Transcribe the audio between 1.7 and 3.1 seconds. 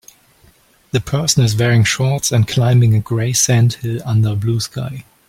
shorts and climbing a